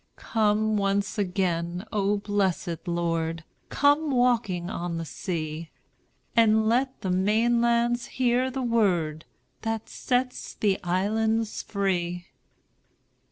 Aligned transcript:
"Come 0.17 0.77
once 0.77 1.19
again, 1.19 1.85
O 1.91 2.17
blessed 2.17 2.87
Lord! 2.87 3.43
Come 3.69 4.09
walking 4.09 4.67
on 4.67 4.97
the 4.97 5.05
sea! 5.05 5.69
And 6.35 6.67
let 6.67 7.01
the 7.01 7.11
mainlands 7.11 8.07
hear 8.07 8.49
the 8.49 8.63
word 8.63 9.25
That 9.61 9.89
sets 9.89 10.55
the 10.55 10.79
islands 10.83 11.61
free!" 11.61 12.25